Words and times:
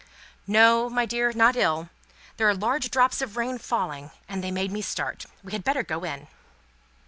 "No, 0.47 0.89
my 0.89 1.05
dear, 1.05 1.31
not 1.31 1.55
ill. 1.55 1.89
There 2.37 2.49
are 2.49 2.55
large 2.55 2.89
drops 2.89 3.21
of 3.21 3.37
rain 3.37 3.59
falling, 3.59 4.09
and 4.27 4.43
they 4.43 4.49
made 4.49 4.71
me 4.71 4.81
start. 4.81 5.27
We 5.43 5.51
had 5.51 5.63
better 5.63 5.83
go 5.83 6.03
in." 6.03 6.27